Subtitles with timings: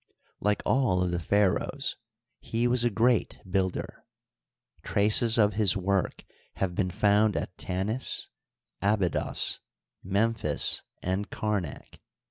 [0.39, 1.95] Like all the pharaohs,
[2.39, 3.97] he was a great Duilder.
[4.81, 8.29] Traces of his work have been found at Tanis,
[8.81, 9.59] Abydos,
[10.03, 11.99] Memphis, and Kamak.